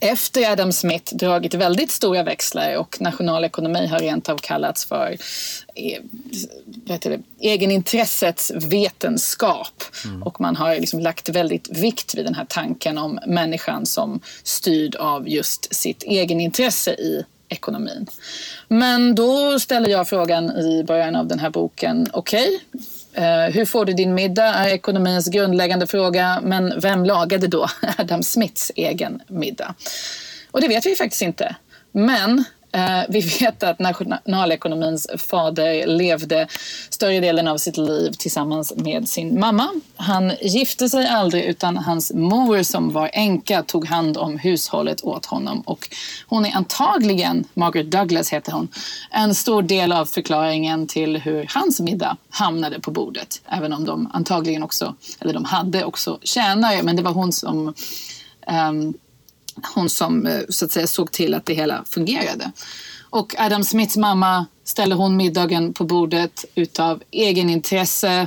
efter 0.00 0.52
Adam 0.52 0.72
Smith 0.72 1.16
dragit 1.16 1.54
väldigt 1.54 1.90
stora 1.90 2.22
växlar 2.22 2.76
och 2.76 3.00
nationalekonomi 3.00 3.86
har 3.86 3.98
rent 3.98 4.28
av 4.28 4.38
kallats 4.38 4.84
för 4.84 5.16
eh, 5.74 6.00
det, 6.64 7.20
egenintressets 7.40 8.52
vetenskap. 8.54 9.84
Och 10.24 10.40
man 10.40 10.56
har 10.56 10.74
liksom 10.74 11.00
lagt 11.00 11.28
väldigt 11.28 11.68
vikt 11.78 12.14
vid 12.14 12.24
den 12.24 12.34
här 12.34 12.46
tanken 12.48 12.98
om 12.98 13.18
människan 13.26 13.86
som 13.86 14.20
styrd 14.42 14.96
av 14.96 15.28
just 15.28 15.74
sitt 15.74 16.02
egenintresse 16.02 16.90
i 16.90 17.24
ekonomin. 17.48 18.06
Men 18.68 19.14
då 19.14 19.60
ställer 19.60 19.88
jag 19.88 20.08
frågan 20.08 20.50
i 20.50 20.84
början 20.84 21.16
av 21.16 21.26
den 21.26 21.38
här 21.38 21.50
boken, 21.50 22.06
okej, 22.12 22.60
Eh, 22.72 22.97
Eh, 23.18 23.54
hur 23.54 23.64
får 23.64 23.84
du 23.84 23.92
din 23.92 24.14
middag 24.14 24.54
är 24.54 24.68
ekonomins 24.68 25.28
grundläggande 25.28 25.86
fråga, 25.86 26.40
men 26.42 26.80
vem 26.80 27.04
lagade 27.04 27.46
då 27.46 27.66
Adam 27.98 28.22
Smiths 28.22 28.72
egen 28.76 29.22
middag? 29.28 29.74
Och 30.50 30.60
det 30.60 30.68
vet 30.68 30.86
vi 30.86 30.96
faktiskt 30.96 31.22
inte. 31.22 31.56
Men 31.92 32.44
Eh, 32.78 33.02
vi 33.08 33.20
vet 33.20 33.62
att 33.62 33.78
nationalekonomins 33.78 35.06
fader 35.16 35.86
levde 35.86 36.48
större 36.90 37.20
delen 37.20 37.48
av 37.48 37.56
sitt 37.56 37.76
liv 37.76 38.12
tillsammans 38.12 38.72
med 38.76 39.08
sin 39.08 39.40
mamma. 39.40 39.68
Han 39.96 40.32
gifte 40.42 40.88
sig 40.88 41.06
aldrig 41.06 41.44
utan 41.44 41.76
hans 41.76 42.12
mor 42.14 42.62
som 42.62 42.92
var 42.92 43.10
änka 43.12 43.62
tog 43.62 43.86
hand 43.86 44.16
om 44.16 44.38
hushållet 44.38 45.04
åt 45.04 45.26
honom. 45.26 45.60
Och 45.60 45.88
hon 46.26 46.46
är 46.46 46.56
antagligen, 46.56 47.44
Margaret 47.54 47.90
Douglas 47.90 48.32
heter 48.32 48.52
hon, 48.52 48.68
en 49.10 49.34
stor 49.34 49.62
del 49.62 49.92
av 49.92 50.06
förklaringen 50.06 50.86
till 50.86 51.16
hur 51.16 51.46
hans 51.54 51.80
middag 51.80 52.16
hamnade 52.30 52.80
på 52.80 52.90
bordet. 52.90 53.40
Även 53.48 53.72
om 53.72 53.84
de 53.84 54.10
antagligen 54.12 54.62
också, 54.62 54.94
eller 55.20 55.34
de 55.34 55.44
hade 55.44 55.84
också 55.84 56.18
tjänare, 56.22 56.82
men 56.82 56.96
det 56.96 57.02
var 57.02 57.12
hon 57.12 57.32
som 57.32 57.74
um, 58.70 58.94
hon 59.74 59.90
som 59.90 60.26
eh, 60.26 60.40
så 60.48 60.64
att 60.64 60.72
säga, 60.72 60.86
såg 60.86 61.12
till 61.12 61.34
att 61.34 61.46
det 61.46 61.54
hela 61.54 61.84
fungerade. 61.84 62.52
Och 63.10 63.34
Adam 63.38 63.64
Smiths 63.64 63.96
mamma 63.96 64.46
ställde 64.64 64.94
hon 64.94 65.16
middagen 65.16 65.72
på 65.72 65.84
bordet 65.84 66.44
utav 66.54 67.02
egenintresse. 67.10 68.26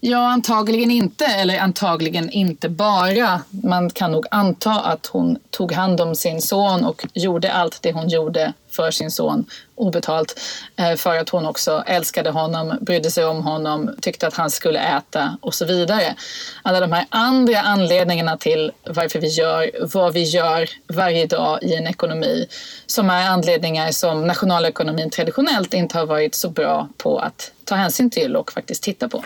Ja, 0.00 0.32
antagligen 0.32 0.90
inte, 0.90 1.26
eller 1.26 1.58
antagligen 1.58 2.30
inte 2.30 2.68
bara. 2.68 3.40
Man 3.50 3.90
kan 3.90 4.12
nog 4.12 4.26
anta 4.30 4.80
att 4.80 5.06
hon 5.06 5.38
tog 5.50 5.72
hand 5.72 6.00
om 6.00 6.16
sin 6.16 6.42
son 6.42 6.84
och 6.84 7.06
gjorde 7.14 7.52
allt 7.52 7.82
det 7.82 7.92
hon 7.92 8.08
gjorde 8.08 8.52
för 8.72 8.90
sin 8.90 9.10
son 9.10 9.46
obetalt 9.74 10.40
eh, 10.76 10.94
för 10.94 11.18
att 11.18 11.28
hon 11.28 11.46
också 11.46 11.84
älskade 11.86 12.30
honom, 12.30 12.78
brydde 12.80 13.10
sig 13.10 13.24
om 13.24 13.42
honom, 13.42 13.96
tyckte 14.00 14.26
att 14.26 14.34
han 14.34 14.50
skulle 14.50 14.96
äta 14.96 15.38
och 15.40 15.54
så 15.54 15.64
vidare. 15.64 16.14
Alla 16.62 16.80
de 16.80 16.92
här 16.92 17.06
andra 17.08 17.60
anledningarna 17.60 18.36
till 18.36 18.72
varför 18.84 19.18
vi 19.18 19.28
gör 19.28 19.70
vad 19.94 20.12
vi 20.12 20.22
gör 20.22 20.68
varje 20.88 21.26
dag 21.26 21.62
i 21.62 21.74
en 21.74 21.86
ekonomi 21.86 22.46
som 22.86 23.10
är 23.10 23.28
anledningar 23.28 23.90
som 23.90 24.26
nationalekonomin 24.26 25.10
traditionellt 25.10 25.74
inte 25.74 25.98
har 25.98 26.06
varit 26.06 26.34
så 26.34 26.50
bra 26.50 26.88
på 26.96 27.18
att 27.18 27.52
ta 27.64 27.74
hänsyn 27.74 28.10
till 28.10 28.36
och 28.36 28.52
faktiskt 28.52 28.82
titta 28.82 29.08
på. 29.08 29.24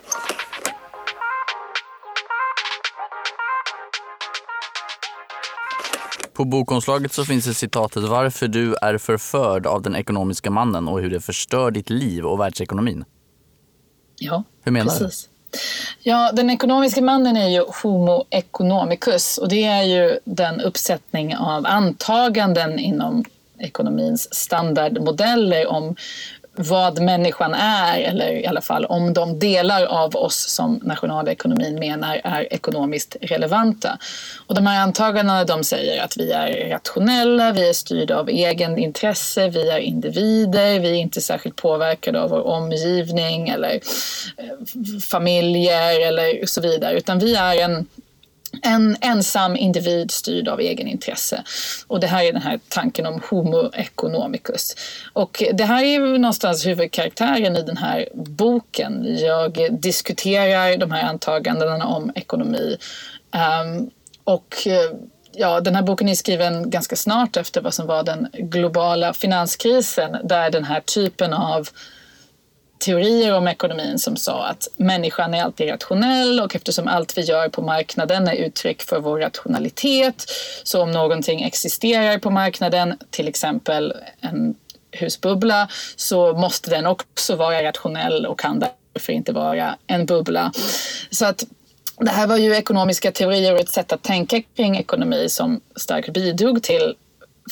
På 6.36 6.44
bokomslaget 6.44 7.12
så 7.12 7.24
finns 7.24 7.44
det 7.44 7.54
citatet 7.54 8.02
“Varför 8.02 8.48
du 8.48 8.74
är 8.82 8.98
förförd 8.98 9.66
av 9.66 9.82
den 9.82 9.96
ekonomiska 9.96 10.50
mannen 10.50 10.88
och 10.88 11.00
hur 11.00 11.10
det 11.10 11.20
förstör 11.20 11.70
ditt 11.70 11.90
liv 11.90 12.26
och 12.26 12.40
världsekonomin”. 12.40 13.04
Ja, 14.18 14.44
Hur 14.62 14.72
menar 14.72 14.98
precis. 14.98 15.28
du? 15.52 15.58
Ja, 16.02 16.32
den 16.32 16.50
ekonomiska 16.50 17.02
mannen 17.02 17.36
är 17.36 17.48
ju 17.48 17.64
Homo 17.82 18.24
economicus 18.30 19.38
och 19.38 19.48
det 19.48 19.64
är 19.64 19.82
ju 19.82 20.18
den 20.24 20.60
uppsättning 20.60 21.36
av 21.36 21.66
antaganden 21.66 22.78
inom 22.78 23.24
ekonomins 23.58 24.34
standardmodeller 24.34 25.66
om 25.66 25.96
vad 26.56 27.00
människan 27.00 27.54
är, 27.54 27.98
eller 27.98 28.32
i 28.32 28.46
alla 28.46 28.60
fall 28.60 28.84
om 28.84 29.14
de 29.14 29.38
delar 29.38 29.84
av 29.84 30.16
oss 30.16 30.48
som 30.48 30.80
nationalekonomin 30.82 31.78
menar 31.78 32.20
är 32.24 32.52
ekonomiskt 32.52 33.16
relevanta. 33.20 33.98
Och 34.46 34.54
de 34.54 34.66
här 34.66 34.82
antagandena 34.82 35.44
de 35.44 35.64
säger 35.64 36.04
att 36.04 36.16
vi 36.16 36.32
är 36.32 36.70
rationella, 36.70 37.52
vi 37.52 37.68
är 37.68 37.72
styrda 37.72 38.18
av 38.18 38.28
egen 38.28 38.78
intresse, 38.78 39.48
vi 39.48 39.70
är 39.70 39.78
individer, 39.78 40.80
vi 40.80 40.90
är 40.90 40.94
inte 40.94 41.20
särskilt 41.20 41.56
påverkade 41.56 42.20
av 42.20 42.30
vår 42.30 42.46
omgivning 42.46 43.48
eller 43.48 43.80
eh, 44.36 45.00
familjer 45.00 46.08
eller 46.08 46.46
så 46.46 46.60
vidare, 46.60 46.96
utan 46.96 47.18
vi 47.18 47.34
är 47.34 47.64
en 47.64 47.86
en 48.62 48.96
ensam 49.00 49.56
individ 49.56 50.10
styrd 50.10 50.48
av 50.48 50.60
egenintresse. 50.60 51.44
Och 51.86 52.00
det 52.00 52.06
här 52.06 52.24
är 52.24 52.32
den 52.32 52.42
här 52.42 52.60
tanken 52.68 53.06
om 53.06 53.20
homo 53.30 53.70
economicus. 53.72 54.74
Och 55.12 55.42
det 55.52 55.64
här 55.64 55.82
är 55.84 55.88
ju 55.88 56.18
någonstans 56.18 56.66
huvudkaraktären 56.66 57.56
i 57.56 57.62
den 57.62 57.76
här 57.76 58.08
boken. 58.14 59.18
Jag 59.18 59.80
diskuterar 59.80 60.76
de 60.76 60.90
här 60.90 61.08
antagandena 61.08 61.86
om 61.86 62.12
ekonomi. 62.14 62.76
Um, 63.32 63.90
och 64.24 64.66
eh, 64.66 64.90
ja, 65.32 65.60
den 65.60 65.74
här 65.74 65.82
boken 65.82 66.08
är 66.08 66.14
skriven 66.14 66.70
ganska 66.70 66.96
snart 66.96 67.36
efter 67.36 67.60
vad 67.60 67.74
som 67.74 67.86
var 67.86 68.02
den 68.02 68.28
globala 68.32 69.12
finanskrisen 69.12 70.16
där 70.24 70.50
den 70.50 70.64
här 70.64 70.80
typen 70.80 71.32
av 71.32 71.68
teorier 72.78 73.34
om 73.34 73.48
ekonomin 73.48 73.98
som 73.98 74.16
sa 74.16 74.46
att 74.46 74.68
människan 74.76 75.34
är 75.34 75.42
alltid 75.42 75.68
rationell 75.68 76.40
och 76.40 76.56
eftersom 76.56 76.88
allt 76.88 77.18
vi 77.18 77.22
gör 77.22 77.48
på 77.48 77.62
marknaden 77.62 78.28
är 78.28 78.34
uttryck 78.34 78.82
för 78.82 79.00
vår 79.00 79.18
rationalitet 79.18 80.24
så 80.64 80.82
om 80.82 80.90
någonting 80.90 81.42
existerar 81.42 82.18
på 82.18 82.30
marknaden, 82.30 82.98
till 83.10 83.28
exempel 83.28 83.94
en 84.20 84.54
husbubbla, 84.90 85.68
så 85.96 86.32
måste 86.32 86.70
den 86.70 86.86
också 86.86 87.36
vara 87.36 87.62
rationell 87.62 88.26
och 88.26 88.38
kan 88.38 88.64
därför 88.94 89.12
inte 89.12 89.32
vara 89.32 89.76
en 89.86 90.06
bubbla. 90.06 90.52
Så 91.10 91.26
att 91.26 91.44
det 91.98 92.10
här 92.10 92.26
var 92.26 92.36
ju 92.36 92.54
ekonomiska 92.54 93.12
teorier 93.12 93.54
och 93.54 93.60
ett 93.60 93.68
sätt 93.68 93.92
att 93.92 94.02
tänka 94.02 94.42
kring 94.56 94.76
ekonomi 94.76 95.28
som 95.28 95.60
starkt 95.76 96.12
bidrog 96.12 96.62
till 96.62 96.94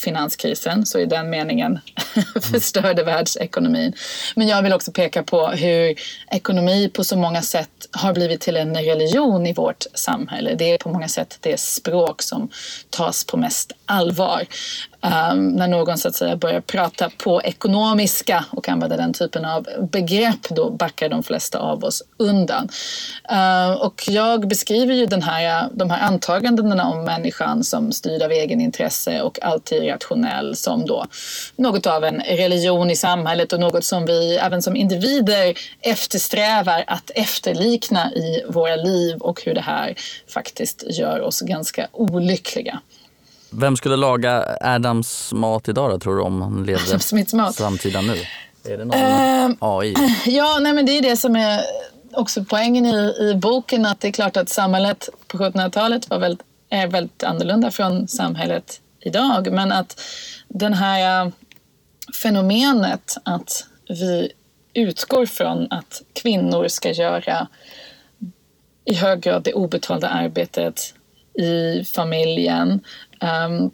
finanskrisen, 0.00 0.86
så 0.86 0.98
i 0.98 1.06
den 1.06 1.30
meningen 1.30 1.80
förstörde 2.52 3.04
världsekonomin. 3.04 3.92
Men 4.36 4.48
jag 4.48 4.62
vill 4.62 4.72
också 4.72 4.92
peka 4.92 5.22
på 5.22 5.46
hur 5.46 5.94
ekonomi 6.30 6.90
på 6.94 7.04
så 7.04 7.16
många 7.16 7.42
sätt 7.42 7.70
har 7.90 8.12
blivit 8.12 8.40
till 8.40 8.56
en 8.56 8.76
religion 8.76 9.46
i 9.46 9.52
vårt 9.52 9.86
samhälle. 9.94 10.54
Det 10.54 10.72
är 10.72 10.78
på 10.78 10.88
många 10.88 11.08
sätt 11.08 11.38
det 11.40 11.60
språk 11.60 12.22
som 12.22 12.48
tas 12.90 13.24
på 13.24 13.36
mest 13.36 13.72
allvar. 13.86 14.46
Um, 15.04 15.48
när 15.48 15.68
någon 15.68 15.98
så 15.98 16.08
att 16.08 16.14
säga 16.14 16.36
börjar 16.36 16.60
prata 16.60 17.10
på 17.18 17.42
ekonomiska 17.42 18.44
och 18.50 18.68
använder 18.68 18.96
den 18.96 19.12
typen 19.12 19.44
av 19.44 19.66
begrepp 19.92 20.48
då 20.50 20.70
backar 20.70 21.08
de 21.08 21.22
flesta 21.22 21.58
av 21.58 21.84
oss 21.84 22.02
undan. 22.16 22.68
Uh, 23.32 23.72
och 23.72 24.02
jag 24.08 24.48
beskriver 24.48 24.94
ju 24.94 25.06
den 25.06 25.22
här, 25.22 25.68
de 25.72 25.90
här 25.90 26.06
antagandena 26.06 26.90
om 26.90 27.04
människan 27.04 27.64
som 27.64 27.92
styrd 27.92 28.22
av 28.22 28.32
egenintresse 28.32 29.22
och 29.22 29.42
alltid 29.42 29.88
rationell 29.88 30.56
som 30.56 30.86
då 30.86 31.06
något 31.56 31.86
av 31.86 32.04
en 32.04 32.20
religion 32.20 32.90
i 32.90 32.96
samhället 32.96 33.52
och 33.52 33.60
något 33.60 33.84
som 33.84 34.06
vi 34.06 34.36
även 34.36 34.62
som 34.62 34.76
individer 34.76 35.54
eftersträvar 35.80 36.84
att 36.86 37.10
efterlikna 37.14 38.12
i 38.12 38.42
våra 38.48 38.76
liv 38.76 39.16
och 39.16 39.42
hur 39.44 39.54
det 39.54 39.60
här 39.60 39.94
faktiskt 40.28 40.84
gör 40.90 41.20
oss 41.20 41.40
ganska 41.40 41.88
olyckliga. 41.92 42.80
Vem 43.56 43.76
skulle 43.76 43.96
laga 43.96 44.56
Adams 44.60 45.32
mat 45.32 45.68
idag 45.68 45.90
då, 45.90 45.98
tror 45.98 46.16
du, 46.16 46.22
om 46.22 46.42
han 46.42 46.66
levde 46.66 46.98
samtida 47.52 48.00
nu? 48.00 48.16
Är 48.64 48.78
det 48.78 48.84
någon 48.84 48.96
uh, 48.96 49.04
ehm, 49.04 49.56
AI? 49.60 49.94
Ja, 50.26 50.58
nej, 50.60 50.72
men 50.72 50.86
det 50.86 50.92
är 50.92 51.02
det 51.02 51.16
som 51.16 51.36
är 51.36 51.60
också 52.12 52.44
poängen 52.44 52.86
i, 52.86 53.14
i 53.20 53.34
boken, 53.34 53.86
att 53.86 54.00
det 54.00 54.08
är 54.08 54.12
klart 54.12 54.36
att 54.36 54.48
samhället 54.48 55.08
på 55.28 55.38
1700-talet 55.38 56.10
var 56.10 56.18
väldigt, 56.18 56.46
är 56.68 56.86
väldigt 56.86 57.24
annorlunda 57.24 57.70
från 57.70 58.08
samhället 58.08 58.80
idag. 59.00 59.52
Men 59.52 59.72
att 59.72 60.00
den 60.48 60.74
här 60.74 61.32
fenomenet 62.22 63.16
att 63.22 63.66
vi 63.88 64.32
utgår 64.74 65.26
från 65.26 65.72
att 65.72 66.02
kvinnor 66.12 66.68
ska 66.68 66.90
göra 66.90 67.48
i 68.84 68.94
hög 68.94 69.20
grad 69.20 69.42
det 69.42 69.52
obetalda 69.52 70.08
arbetet 70.08 70.94
i 71.38 71.84
familjen 71.84 72.80
um, 73.24 73.70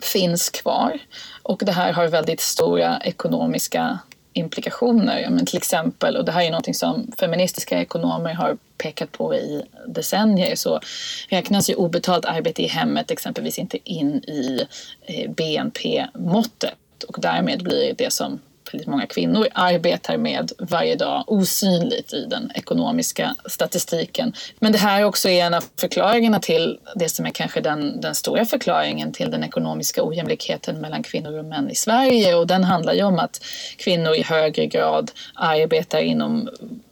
finns 0.00 0.50
kvar. 0.50 0.98
Och 1.42 1.62
det 1.64 1.72
här 1.72 1.92
har 1.92 2.08
väldigt 2.08 2.40
stora 2.40 3.00
ekonomiska 3.04 3.98
implikationer. 4.32 5.30
Men 5.30 5.46
till 5.46 5.56
exempel, 5.56 6.16
och 6.16 6.24
det 6.24 6.32
här 6.32 6.42
är 6.42 6.50
något 6.50 6.76
som 6.76 7.12
feministiska 7.18 7.80
ekonomer 7.80 8.34
har 8.34 8.56
pekat 8.78 9.12
på 9.12 9.34
i 9.34 9.62
decennier, 9.86 10.56
så 10.56 10.80
räknas 11.28 11.70
ju 11.70 11.74
obetalt 11.74 12.24
arbete 12.24 12.62
i 12.62 12.66
hemmet 12.66 13.10
exempelvis 13.10 13.58
inte 13.58 13.78
in 13.84 14.14
i 14.14 14.66
eh, 15.02 15.30
BNP-måttet 15.30 17.04
och 17.08 17.20
därmed 17.20 17.62
blir 17.62 17.94
det 17.98 18.12
som 18.12 18.40
väldigt 18.72 18.88
många 18.88 19.06
kvinnor 19.06 19.48
arbetar 19.54 20.16
med 20.16 20.52
varje 20.58 20.96
dag 20.96 21.24
osynligt 21.26 22.12
i 22.12 22.26
den 22.26 22.52
ekonomiska 22.54 23.34
statistiken. 23.46 24.32
Men 24.58 24.72
det 24.72 24.78
här 24.78 25.04
också 25.04 25.28
är 25.28 25.44
en 25.44 25.54
av 25.54 25.64
förklaringarna 25.80 26.40
till 26.40 26.78
det 26.94 27.08
som 27.08 27.26
är 27.26 27.30
kanske 27.30 27.60
den, 27.60 28.00
den 28.00 28.14
stora 28.14 28.44
förklaringen 28.44 29.12
till 29.12 29.30
den 29.30 29.44
ekonomiska 29.44 30.04
ojämlikheten 30.04 30.80
mellan 30.80 31.02
kvinnor 31.02 31.38
och 31.38 31.44
män 31.44 31.70
i 31.70 31.74
Sverige. 31.74 32.34
Och 32.34 32.46
den 32.46 32.64
handlar 32.64 32.92
ju 32.92 33.02
om 33.02 33.18
att 33.18 33.44
kvinnor 33.76 34.14
i 34.14 34.22
högre 34.22 34.66
grad 34.66 35.10
arbetar 35.34 36.00
inom 36.00 36.50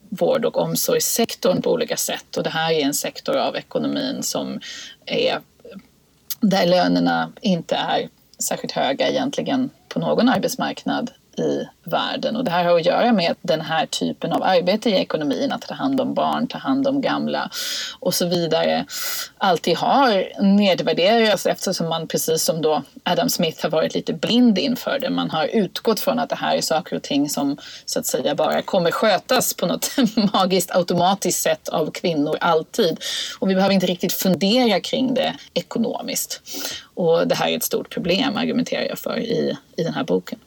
vård 0.08 0.44
och 0.44 0.56
omsorgssektorn 0.56 1.62
på 1.62 1.72
olika 1.72 1.96
sätt. 1.96 2.36
Och 2.36 2.42
det 2.42 2.50
här 2.50 2.72
är 2.72 2.80
en 2.80 2.94
sektor 2.94 3.36
av 3.36 3.56
ekonomin 3.56 4.22
som 4.22 4.60
är 5.06 5.38
där 6.40 6.66
lönerna 6.66 7.32
inte 7.40 7.74
är 7.74 8.08
särskilt 8.38 8.72
höga 8.72 9.08
egentligen 9.08 9.70
på 9.88 9.98
någon 9.98 10.28
arbetsmarknad 10.28 11.10
i 11.38 11.68
världen. 11.84 12.36
Och 12.36 12.44
det 12.44 12.50
här 12.50 12.64
har 12.64 12.76
att 12.76 12.86
göra 12.86 13.12
med 13.12 13.34
den 13.42 13.60
här 13.60 13.86
typen 13.86 14.32
av 14.32 14.42
arbete 14.42 14.90
i 14.90 14.92
ekonomin, 14.92 15.52
att 15.52 15.62
ta 15.62 15.74
hand 15.74 16.00
om 16.00 16.14
barn, 16.14 16.46
ta 16.46 16.58
hand 16.58 16.88
om 16.88 17.00
gamla 17.00 17.50
och 18.00 18.14
så 18.14 18.26
vidare, 18.26 18.84
alltid 19.38 19.76
har 19.76 20.42
nedvärderats 20.42 21.46
eftersom 21.46 21.88
man 21.88 22.08
precis 22.08 22.42
som 22.42 22.62
då 22.62 22.82
Adam 23.04 23.28
Smith 23.28 23.62
har 23.62 23.70
varit 23.70 23.94
lite 23.94 24.12
blind 24.12 24.58
inför 24.58 24.98
det. 24.98 25.10
Man 25.10 25.30
har 25.30 25.46
utgått 25.46 26.00
från 26.00 26.18
att 26.18 26.28
det 26.28 26.36
här 26.36 26.56
är 26.56 26.60
saker 26.60 26.96
och 26.96 27.02
ting 27.02 27.28
som 27.28 27.56
så 27.84 27.98
att 27.98 28.06
säga 28.06 28.34
bara 28.34 28.62
kommer 28.62 28.90
skötas 28.90 29.54
på 29.54 29.66
något 29.66 29.90
magiskt 30.32 30.70
automatiskt 30.70 31.42
sätt 31.42 31.68
av 31.68 31.90
kvinnor 31.90 32.36
alltid. 32.40 33.00
Och 33.38 33.50
vi 33.50 33.54
behöver 33.54 33.74
inte 33.74 33.86
riktigt 33.86 34.12
fundera 34.12 34.80
kring 34.80 35.14
det 35.14 35.34
ekonomiskt. 35.54 36.40
Och 36.94 37.28
det 37.28 37.34
här 37.34 37.48
är 37.48 37.56
ett 37.56 37.62
stort 37.62 37.90
problem, 37.90 38.36
argumenterar 38.36 38.82
jag 38.82 38.98
för 38.98 39.18
i, 39.18 39.56
i 39.76 39.82
den 39.82 39.94
här 39.94 40.04
boken. 40.04 40.38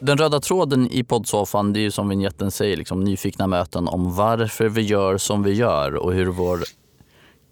Den 0.00 0.18
röda 0.18 0.40
tråden 0.40 0.90
i 0.90 1.04
poddsoffan 1.04 1.72
det 1.72 1.80
är 1.80 1.82
ju 1.82 1.90
som 1.90 2.08
vinjetten 2.08 2.50
säger, 2.50 2.76
liksom, 2.76 3.00
nyfikna 3.00 3.46
möten 3.46 3.88
om 3.88 4.14
varför 4.14 4.68
vi 4.68 4.82
gör 4.82 5.18
som 5.18 5.42
vi 5.42 5.52
gör 5.52 5.94
och 5.94 6.12
hur 6.12 6.26
vår 6.26 6.60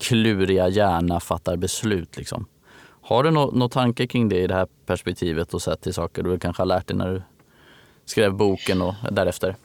kluriga 0.00 0.68
hjärna 0.68 1.20
fattar 1.20 1.56
beslut. 1.56 2.16
Liksom. 2.16 2.46
Har 3.02 3.25
du 3.25 3.30
några 3.30 3.50
no 3.50 3.68
tankar 3.68 4.06
kring 4.06 4.28
det 4.28 4.40
i 4.40 4.46
det 4.46 4.54
här 4.54 4.66
perspektivet 4.87 5.54
och 5.54 5.62
sett 5.62 5.80
till 5.80 5.94
saker 5.94 6.22
du 6.22 6.38
kanske 6.38 6.61
har 6.61 6.66
lärt 6.66 6.87
dig 6.87 6.96
när 6.96 7.12
du 7.12 7.22
skrev 8.04 8.34
boken 8.34 8.82
och 8.82 8.94
därefter? 9.11 9.56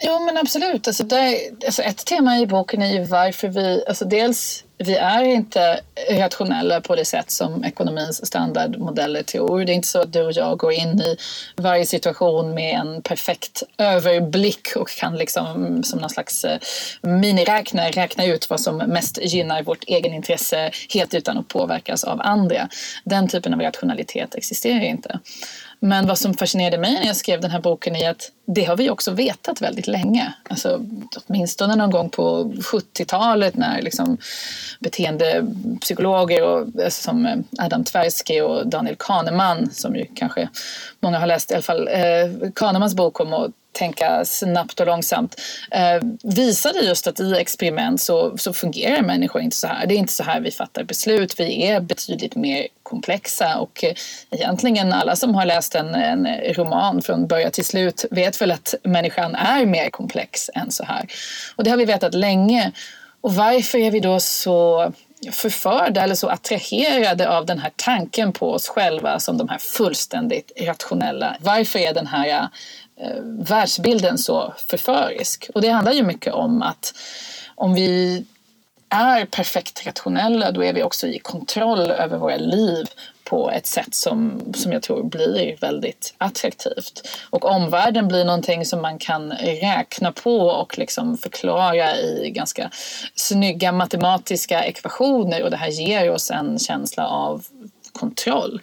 Jo 0.00 0.24
men 0.24 0.36
absolut. 0.36 0.86
Alltså, 0.86 1.04
det, 1.04 1.50
alltså 1.66 1.82
ett 1.82 2.06
tema 2.06 2.38
i 2.38 2.46
boken 2.46 2.82
är 2.82 2.92
ju 2.92 3.04
varför 3.04 3.48
vi, 3.48 3.84
alltså 3.88 4.04
dels 4.04 4.64
vi 4.78 4.96
är 4.96 5.24
inte 5.24 5.80
rationella 6.10 6.80
på 6.80 6.96
det 6.96 7.04
sätt 7.04 7.30
som 7.30 7.64
ekonomins 7.64 8.26
standardmodeller 8.26 9.22
tror. 9.22 9.64
Det 9.64 9.72
är 9.72 9.74
inte 9.74 9.88
så 9.88 10.00
att 10.00 10.12
du 10.12 10.22
och 10.22 10.32
jag 10.32 10.58
går 10.58 10.72
in 10.72 11.00
i 11.00 11.16
varje 11.56 11.86
situation 11.86 12.54
med 12.54 12.80
en 12.80 13.02
perfekt 13.02 13.62
överblick 13.78 14.68
och 14.76 14.88
kan 14.88 15.16
liksom 15.16 15.82
som 15.82 16.00
någon 16.00 16.10
slags 16.10 16.44
eh, 16.44 16.58
miniräknare 17.00 17.90
räkna 17.90 18.24
ut 18.24 18.50
vad 18.50 18.60
som 18.60 18.76
mest 18.76 19.18
gynnar 19.22 19.62
vårt 19.62 19.84
egenintresse 19.86 20.70
helt 20.94 21.14
utan 21.14 21.38
att 21.38 21.48
påverkas 21.48 22.04
av 22.04 22.20
andra. 22.20 22.68
Den 23.04 23.28
typen 23.28 23.54
av 23.54 23.60
rationalitet 23.60 24.34
existerar 24.34 24.80
inte. 24.80 25.20
Men 25.86 26.06
vad 26.06 26.18
som 26.18 26.34
fascinerade 26.34 26.78
mig 26.78 26.94
när 26.94 27.06
jag 27.06 27.16
skrev 27.16 27.40
den 27.40 27.50
här 27.50 27.60
boken 27.60 27.96
är 27.96 28.10
att 28.10 28.32
det 28.46 28.64
har 28.64 28.76
vi 28.76 28.90
också 28.90 29.10
vetat 29.10 29.62
väldigt 29.62 29.86
länge. 29.86 30.34
Alltså, 30.50 30.80
åtminstone 31.26 31.76
någon 31.76 31.90
gång 31.90 32.10
på 32.10 32.44
70-talet 32.44 33.56
när 33.56 33.82
liksom 33.82 34.18
beteendepsykologer 34.80 36.42
och, 36.42 36.58
alltså, 36.84 37.02
som 37.02 37.26
eh, 37.26 37.36
Adam 37.58 37.84
Tversky 37.84 38.40
och 38.40 38.66
Daniel 38.66 38.96
Kahneman, 38.98 39.70
som 39.70 39.96
ju 39.96 40.06
kanske 40.14 40.48
många 41.00 41.18
har 41.18 41.26
läst, 41.26 41.50
i 41.50 41.54
alla 41.54 41.62
fall 41.62 41.88
eh, 41.88 42.50
Kahnemans 42.54 42.94
bok 42.94 43.20
om 43.20 43.32
att 43.32 43.50
tänka 43.76 44.24
snabbt 44.24 44.80
och 44.80 44.86
långsamt 44.86 45.40
eh, 45.70 46.02
visade 46.22 46.78
just 46.78 47.06
att 47.06 47.20
i 47.20 47.36
experiment 47.36 48.00
så, 48.00 48.38
så 48.38 48.52
fungerar 48.52 49.02
människor 49.02 49.42
inte 49.42 49.56
så 49.56 49.66
här. 49.66 49.86
Det 49.86 49.94
är 49.94 49.98
inte 49.98 50.12
så 50.12 50.22
här 50.22 50.40
vi 50.40 50.50
fattar 50.50 50.84
beslut. 50.84 51.40
Vi 51.40 51.66
är 51.66 51.80
betydligt 51.80 52.36
mer 52.36 52.66
komplexa 52.82 53.58
och 53.58 53.84
eh, 53.84 53.94
egentligen 54.30 54.92
alla 54.92 55.16
som 55.16 55.34
har 55.34 55.46
läst 55.46 55.74
en, 55.74 55.94
en 55.94 56.26
roman 56.54 57.02
från 57.02 57.26
början 57.26 57.50
till 57.50 57.64
slut 57.64 58.04
vet 58.10 58.42
väl 58.42 58.52
att 58.52 58.74
människan 58.82 59.34
är 59.34 59.66
mer 59.66 59.90
komplex 59.90 60.50
än 60.54 60.70
så 60.70 60.84
här. 60.84 61.06
Och 61.56 61.64
det 61.64 61.70
har 61.70 61.76
vi 61.76 61.84
vetat 61.84 62.14
länge. 62.14 62.72
Och 63.20 63.34
varför 63.34 63.78
är 63.78 63.90
vi 63.90 64.00
då 64.00 64.20
så 64.20 64.92
förförda 65.32 66.02
eller 66.02 66.14
så 66.14 66.28
attraherade 66.28 67.28
av 67.28 67.46
den 67.46 67.58
här 67.58 67.72
tanken 67.76 68.32
på 68.32 68.52
oss 68.52 68.68
själva 68.68 69.20
som 69.20 69.38
de 69.38 69.48
här 69.48 69.58
fullständigt 69.58 70.52
rationella. 70.60 71.36
Varför 71.40 71.78
är 71.78 71.94
den 71.94 72.06
här 72.06 72.48
eh, 73.00 73.22
världsbilden 73.22 74.18
så 74.18 74.54
förförisk? 74.56 75.50
Och 75.54 75.60
det 75.60 75.68
handlar 75.68 75.92
ju 75.92 76.02
mycket 76.02 76.34
om 76.34 76.62
att 76.62 76.94
om 77.54 77.74
vi 77.74 78.24
är 78.88 79.24
perfekt 79.24 79.86
rationella 79.86 80.50
då 80.50 80.64
är 80.64 80.72
vi 80.72 80.82
också 80.82 81.06
i 81.06 81.18
kontroll 81.18 81.90
över 81.90 82.18
våra 82.18 82.36
liv 82.36 82.86
på 83.26 83.50
ett 83.50 83.66
sätt 83.66 83.94
som, 83.94 84.42
som 84.54 84.72
jag 84.72 84.82
tror 84.82 85.02
blir 85.02 85.56
väldigt 85.60 86.14
attraktivt. 86.18 87.08
Och 87.30 87.44
omvärlden 87.44 88.08
blir 88.08 88.24
någonting 88.24 88.64
som 88.64 88.82
man 88.82 88.98
kan 88.98 89.32
räkna 89.32 90.12
på 90.12 90.38
och 90.38 90.78
liksom 90.78 91.18
förklara 91.18 91.96
i 91.96 92.30
ganska 92.30 92.70
snygga 93.14 93.72
matematiska 93.72 94.64
ekvationer 94.64 95.42
och 95.42 95.50
det 95.50 95.56
här 95.56 95.68
ger 95.68 96.10
oss 96.10 96.30
en 96.30 96.58
känsla 96.58 97.06
av 97.08 97.44
kontroll. 97.92 98.60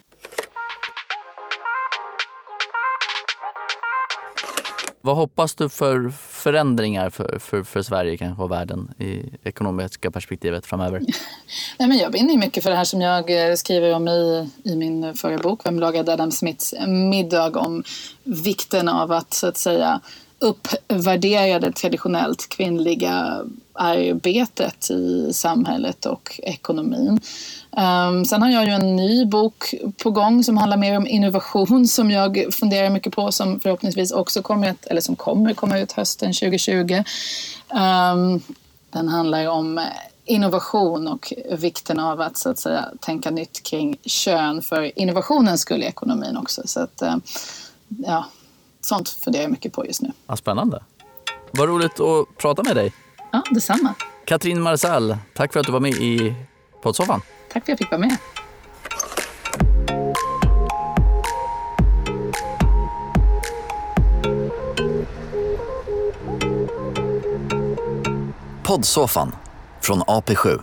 Vad 5.00 5.16
hoppas 5.16 5.54
du 5.54 5.68
för 5.68 6.12
förändringar 6.44 7.10
för, 7.10 7.38
för, 7.38 7.62
för 7.62 7.82
Sverige 7.82 8.16
kanske 8.16 8.42
och 8.42 8.50
världen 8.50 8.94
i 8.98 9.22
ekonomiska 9.44 10.10
perspektivet 10.10 10.66
framöver? 10.66 10.98
Nej, 11.78 11.88
men 11.88 11.98
jag 11.98 12.12
brinner 12.12 12.36
mycket 12.36 12.62
för 12.62 12.70
det 12.70 12.76
här 12.76 12.84
som 12.84 13.00
jag 13.00 13.48
eh, 13.48 13.54
skriver 13.54 13.94
om 13.94 14.08
i, 14.08 14.50
i 14.64 14.76
min 14.76 15.14
förra 15.14 15.38
bok, 15.38 15.60
Vem 15.64 15.78
lagade 15.78 16.12
Adam 16.12 16.30
Smiths 16.30 16.74
middag? 16.86 17.54
om 17.56 17.84
vikten 18.24 18.88
av 18.88 19.12
att 19.12 19.34
så 19.34 19.46
att 19.46 19.56
säga 19.56 20.00
uppvärdera 20.38 21.58
det 21.58 21.72
traditionellt 21.72 22.48
kvinnliga 22.48 23.44
arbetet 23.72 24.90
i 24.90 25.32
samhället 25.32 26.06
och 26.06 26.40
ekonomin. 26.42 27.20
Um, 27.70 28.24
sen 28.24 28.42
har 28.42 28.50
jag 28.50 28.64
ju 28.64 28.70
en 28.70 28.96
ny 28.96 29.24
bok 29.24 29.74
på 30.02 30.10
gång 30.10 30.44
som 30.44 30.56
handlar 30.56 30.76
mer 30.76 30.96
om 30.96 31.06
innovation 31.06 31.86
som 31.86 32.10
jag 32.10 32.46
funderar 32.50 32.90
mycket 32.90 33.12
på 33.12 33.32
som 33.32 33.60
förhoppningsvis 33.60 34.12
också 34.12 34.42
kommer, 34.42 34.70
att, 34.70 34.86
eller 34.86 35.00
som 35.00 35.16
kommer 35.16 35.54
komma 35.54 35.78
ut 35.78 35.92
hösten 35.92 36.32
2020. 36.32 36.72
Um, 36.74 37.78
ehm, 37.80 38.40
den 38.90 39.08
handlar 39.08 39.48
om 39.48 39.86
innovation 40.24 41.08
och 41.08 41.32
vikten 41.58 42.00
av 42.00 42.20
att, 42.20 42.36
så 42.36 42.50
att 42.50 42.58
säga, 42.58 42.84
tänka 43.00 43.30
nytt 43.30 43.62
kring 43.62 43.96
kön 44.04 44.62
för 44.62 44.98
innovationens 44.98 45.60
skull 45.60 45.82
i 45.82 45.86
ekonomin 45.86 46.36
också. 46.36 46.62
Så 46.64 46.80
att, 46.80 47.02
uh, 47.02 47.16
ja, 47.88 48.24
sånt 48.84 49.08
funderar 49.08 49.42
jag 49.42 49.50
mycket 49.50 49.72
på 49.72 49.86
just 49.86 50.02
nu. 50.02 50.12
Ja, 50.26 50.36
spännande. 50.36 50.82
Vad 51.50 51.68
roligt 51.68 52.00
att 52.00 52.36
prata 52.38 52.62
med 52.62 52.76
dig. 52.76 52.92
Ja, 53.32 53.42
detsamma. 53.50 53.94
Katrin 54.24 54.60
Marsell, 54.62 55.16
tack 55.34 55.52
för 55.52 55.60
att 55.60 55.66
du 55.66 55.72
var 55.72 55.80
med 55.80 55.92
i 55.92 56.34
poddsoffan. 56.82 57.20
Tack 57.52 57.52
för 57.52 57.58
att 57.60 57.68
jag 57.68 57.78
fick 57.78 57.90
vara 57.90 58.00
med. 58.00 58.16
Poddsoffan 68.62 69.34
från 69.80 70.02
AP7. 70.02 70.62